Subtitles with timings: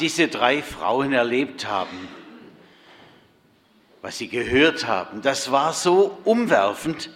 [0.00, 2.08] diese drei Frauen erlebt haben,
[4.02, 7.10] was sie gehört haben, das war so umwerfend,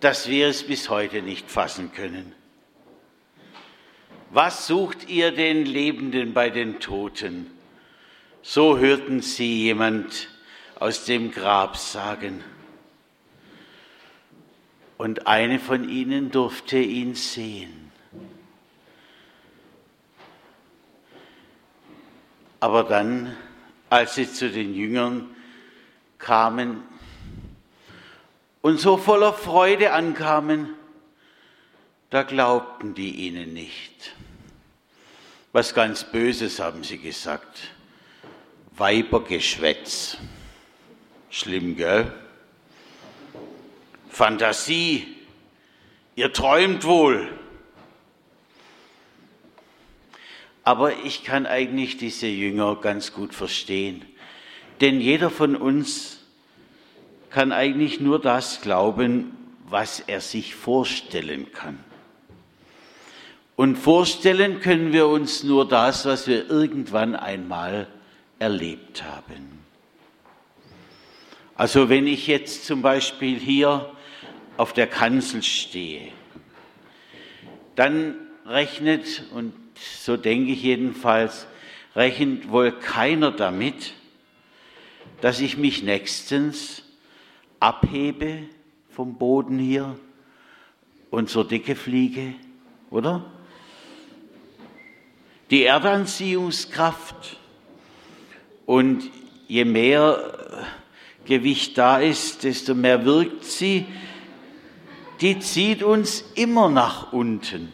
[0.00, 2.34] dass wir es bis heute nicht fassen können.
[4.30, 7.50] Was sucht ihr den Lebenden bei den Toten?
[8.40, 10.28] So hörten sie jemand
[10.80, 12.42] aus dem Grab sagen.
[14.96, 17.91] Und eine von ihnen durfte ihn sehen.
[22.62, 23.36] Aber dann,
[23.90, 25.34] als sie zu den Jüngern
[26.18, 26.84] kamen
[28.60, 30.72] und so voller Freude ankamen,
[32.10, 34.14] da glaubten die ihnen nicht.
[35.50, 37.72] Was ganz Böses haben sie gesagt.
[38.76, 40.18] Weibergeschwätz.
[41.30, 42.14] Schlimm, gell?
[44.08, 45.16] Fantasie.
[46.14, 47.28] Ihr träumt wohl.
[50.64, 54.04] Aber ich kann eigentlich diese Jünger ganz gut verstehen.
[54.80, 56.20] Denn jeder von uns
[57.30, 59.36] kann eigentlich nur das glauben,
[59.68, 61.78] was er sich vorstellen kann.
[63.56, 67.86] Und vorstellen können wir uns nur das, was wir irgendwann einmal
[68.38, 69.60] erlebt haben.
[71.54, 73.92] Also wenn ich jetzt zum Beispiel hier
[74.56, 76.08] auf der Kanzel stehe,
[77.76, 78.14] dann
[78.46, 79.54] rechnet, und
[80.00, 81.46] so denke ich jedenfalls,
[81.94, 83.94] rechnet wohl keiner damit,
[85.20, 86.82] dass ich mich nächstens
[87.60, 88.44] abhebe
[88.90, 89.96] vom Boden hier
[91.10, 92.34] und zur Decke fliege,
[92.90, 93.24] oder?
[95.50, 97.36] Die Erdanziehungskraft
[98.66, 99.10] und
[99.48, 100.66] je mehr
[101.24, 103.86] Gewicht da ist, desto mehr wirkt sie,
[105.20, 107.72] die zieht uns immer nach unten.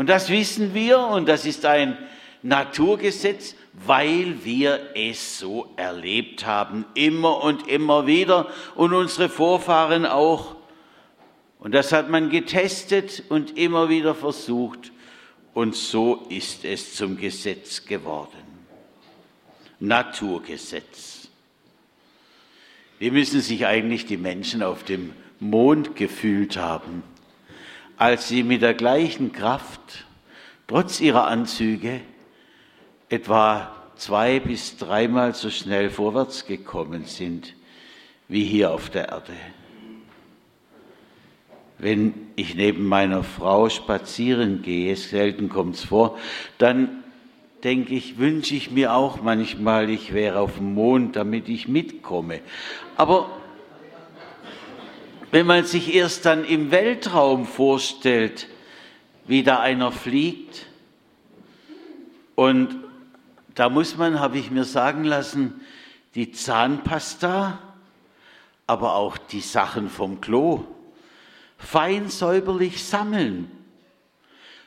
[0.00, 1.94] Und das wissen wir und das ist ein
[2.42, 10.56] Naturgesetz, weil wir es so erlebt haben, immer und immer wieder und unsere Vorfahren auch.
[11.58, 14.90] Und das hat man getestet und immer wieder versucht
[15.52, 18.38] und so ist es zum Gesetz geworden.
[19.80, 21.28] Naturgesetz.
[22.98, 27.02] Wie müssen sich eigentlich die Menschen auf dem Mond gefühlt haben?
[28.00, 30.06] Als sie mit der gleichen Kraft,
[30.66, 32.00] trotz ihrer Anzüge,
[33.10, 37.54] etwa zwei bis dreimal so schnell vorwärts gekommen sind
[38.26, 39.34] wie hier auf der Erde.
[41.76, 46.18] Wenn ich neben meiner Frau spazieren gehe, selten kommt es vor,
[46.56, 47.02] dann
[47.64, 52.40] denke ich, wünsche ich mir auch manchmal, ich wäre auf dem Mond, damit ich mitkomme.
[52.96, 53.28] Aber
[55.30, 58.48] wenn man sich erst dann im Weltraum vorstellt,
[59.26, 60.66] wie da einer fliegt,
[62.34, 62.76] und
[63.54, 65.60] da muss man, habe ich mir sagen lassen,
[66.14, 67.58] die Zahnpasta,
[68.66, 70.64] aber auch die Sachen vom Klo
[71.60, 73.50] fein säuberlich sammeln.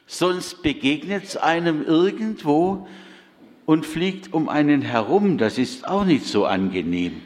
[0.06, 2.88] Sonst begegnet es einem irgendwo
[3.66, 5.38] und fliegt um einen herum.
[5.38, 7.22] Das ist auch nicht so angenehm.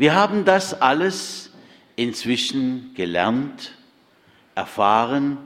[0.00, 1.50] Wir haben das alles
[1.94, 3.76] inzwischen gelernt,
[4.54, 5.36] erfahren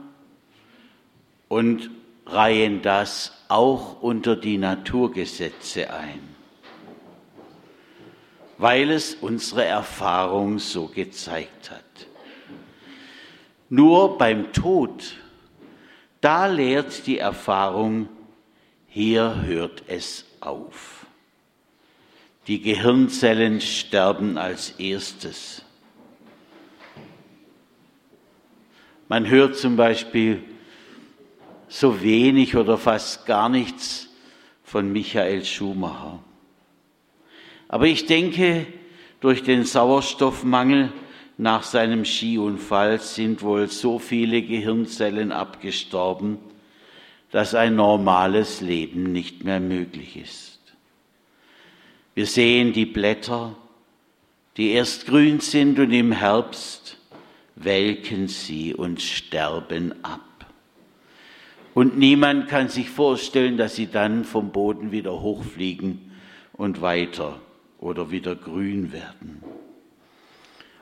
[1.49, 1.89] und
[2.25, 6.21] reihen das auch unter die Naturgesetze ein,
[8.57, 12.07] weil es unsere Erfahrung so gezeigt hat.
[13.67, 15.17] Nur beim Tod,
[16.21, 18.07] da lehrt die Erfahrung,
[18.87, 21.04] hier hört es auf.
[22.47, 25.63] Die Gehirnzellen sterben als erstes.
[29.07, 30.43] Man hört zum Beispiel
[31.67, 34.09] so wenig oder fast gar nichts
[34.63, 36.19] von Michael Schumacher.
[37.67, 38.67] Aber ich denke,
[39.19, 40.91] durch den Sauerstoffmangel
[41.37, 46.37] nach seinem Skiunfall sind wohl so viele Gehirnzellen abgestorben,
[47.31, 50.54] dass ein normales Leben nicht mehr möglich ist.
[52.15, 53.57] Wir sehen die Blätter,
[54.55, 56.97] die erst grün sind und im Herbst
[57.55, 60.21] welken sie und sterben ab.
[61.73, 66.11] Und niemand kann sich vorstellen, dass sie dann vom Boden wieder hochfliegen
[66.53, 67.41] und weiter
[67.79, 69.43] oder wieder grün werden.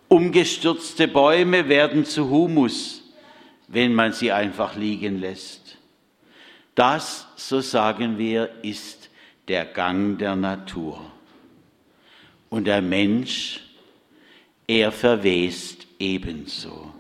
[0.08, 3.12] Umgestürzte Bäume werden zu Humus,
[3.68, 5.80] wenn man sie einfach liegen lässt.
[6.76, 9.10] Das, so sagen wir, ist
[9.48, 11.02] der Gang der Natur.
[12.54, 13.62] Und der Mensch,
[14.68, 16.94] er verwest ebenso.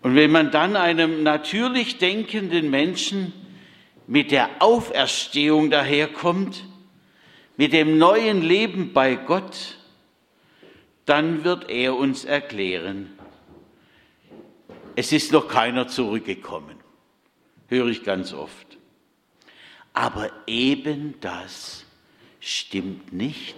[0.00, 3.32] Und wenn man dann einem natürlich denkenden Menschen
[4.06, 6.64] mit der Auferstehung daherkommt,
[7.56, 9.76] mit dem neuen Leben bei Gott,
[11.04, 13.10] dann wird er uns erklären,
[14.94, 16.76] es ist noch keiner zurückgekommen.
[17.66, 18.78] Höre ich ganz oft.
[19.94, 21.86] Aber eben das
[22.40, 23.54] stimmt nicht.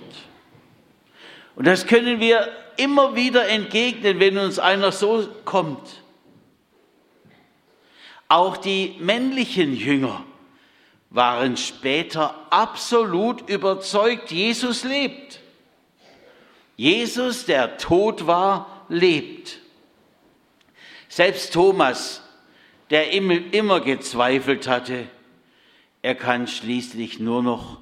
[1.55, 6.03] Und das können wir immer wieder entgegnen, wenn uns einer so kommt.
[8.29, 10.25] Auch die männlichen Jünger
[11.11, 15.41] waren später absolut überzeugt, Jesus lebt.
[16.77, 19.59] Jesus, der tot war, lebt.
[21.09, 22.23] Selbst Thomas,
[22.89, 25.07] der immer gezweifelt hatte,
[26.01, 27.79] er kann schließlich nur noch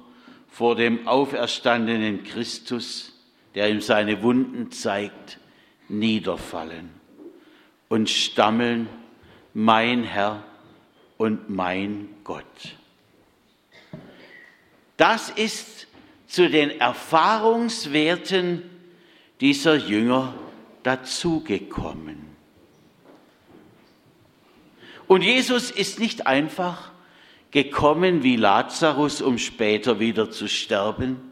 [0.51, 3.13] vor dem auferstandenen Christus,
[3.55, 5.39] der ihm seine Wunden zeigt,
[5.87, 6.89] niederfallen
[7.87, 8.87] und stammeln,
[9.53, 10.43] mein Herr
[11.17, 12.45] und mein Gott.
[14.97, 15.87] Das ist
[16.27, 18.63] zu den Erfahrungswerten
[19.39, 20.33] dieser Jünger
[20.83, 22.31] dazugekommen.
[25.07, 26.91] Und Jesus ist nicht einfach
[27.51, 31.31] gekommen wie Lazarus, um später wieder zu sterben,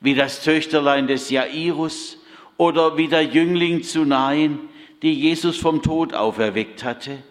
[0.00, 2.18] wie das Töchterlein des Jairus
[2.56, 4.60] oder wie der Jüngling zu Nain,
[5.02, 7.22] die Jesus vom Tod auferweckt hatte.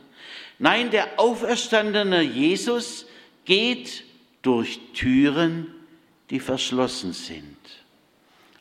[0.58, 3.06] Nein, der auferstandene Jesus
[3.46, 4.04] geht
[4.42, 5.74] durch Türen,
[6.30, 7.58] die verschlossen sind.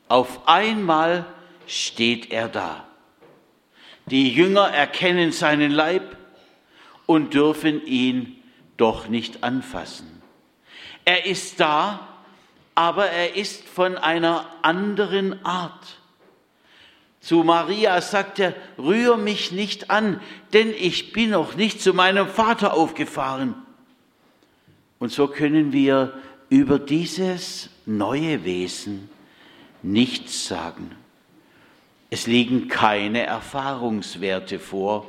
[0.08, 1.26] Auf einmal
[1.66, 2.86] steht er da.
[4.06, 6.16] Die Jünger erkennen seinen Leib
[7.04, 8.37] und dürfen ihn
[8.78, 10.22] doch nicht anfassen.
[11.04, 12.08] Er ist da,
[12.74, 15.98] aber er ist von einer anderen Art.
[17.20, 20.20] Zu Maria sagt er, rühr mich nicht an,
[20.52, 23.54] denn ich bin noch nicht zu meinem Vater aufgefahren.
[24.98, 26.14] Und so können wir
[26.48, 29.10] über dieses neue Wesen
[29.82, 30.92] nichts sagen.
[32.10, 35.06] Es liegen keine Erfahrungswerte vor,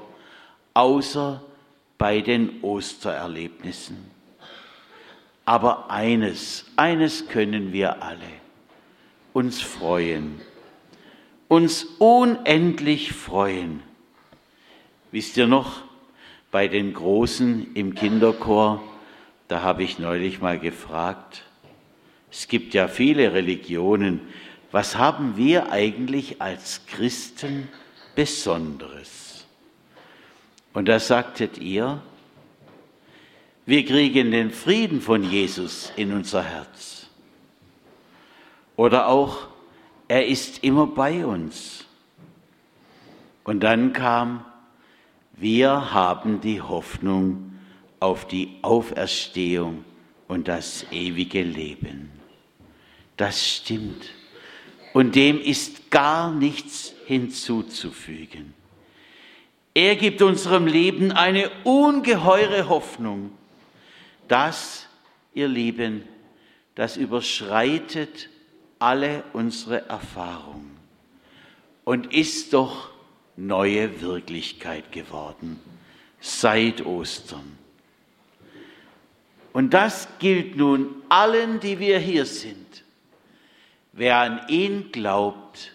[0.73, 1.41] außer
[1.99, 3.97] bei den Ostererlebnissen.
[5.45, 8.21] Aber eines, eines können wir alle,
[9.33, 10.41] uns freuen,
[11.47, 13.83] uns unendlich freuen.
[15.11, 15.83] Wisst ihr noch,
[16.51, 18.81] bei den Großen im Kinderchor,
[19.47, 21.43] da habe ich neulich mal gefragt,
[22.31, 24.21] es gibt ja viele Religionen,
[24.71, 27.67] was haben wir eigentlich als Christen
[28.15, 29.28] Besonderes?
[30.73, 32.01] Und da sagtet ihr,
[33.65, 37.07] wir kriegen den Frieden von Jesus in unser Herz.
[38.75, 39.47] Oder auch,
[40.07, 41.85] er ist immer bei uns.
[43.43, 44.45] Und dann kam,
[45.33, 47.53] wir haben die Hoffnung
[47.99, 49.83] auf die Auferstehung
[50.27, 52.11] und das ewige Leben.
[53.17, 54.11] Das stimmt.
[54.93, 58.53] Und dem ist gar nichts hinzuzufügen.
[59.79, 63.31] Er gibt unserem Leben eine ungeheure Hoffnung.
[64.27, 64.87] Das,
[65.33, 66.03] ihr Lieben,
[66.75, 68.27] das überschreitet
[68.77, 70.77] alle unsere Erfahrungen
[71.85, 72.89] und ist doch
[73.37, 75.61] neue Wirklichkeit geworden
[76.19, 77.57] seit Ostern.
[79.53, 82.83] Und das gilt nun allen, die wir hier sind.
[83.93, 85.71] Wer an ihn glaubt,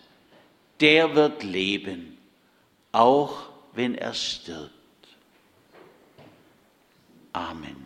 [0.81, 2.19] der wird leben,
[2.93, 4.73] auch wenn er stirbt.
[7.33, 7.84] Amen.